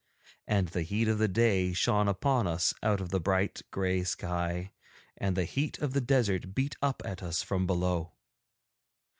And 0.47 0.69
the 0.69 0.81
heat 0.81 1.07
of 1.07 1.19
the 1.19 1.27
sun 1.31 1.73
shone 1.75 2.07
upon 2.07 2.47
us 2.47 2.73
out 2.81 3.01
of 3.01 3.09
the 3.09 3.19
bright 3.19 3.61
grey 3.69 4.03
sky, 4.03 4.71
and 5.15 5.35
the 5.37 5.45
heat 5.45 5.77
of 5.77 5.93
the 5.93 6.01
desert 6.01 6.55
beat 6.55 6.75
up 6.81 7.03
at 7.05 7.21
us 7.21 7.43
from 7.43 7.67
below. 7.67 8.11